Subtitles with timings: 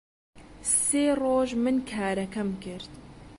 [0.83, 2.91] سێ ڕۆژ من کارەکەم کرد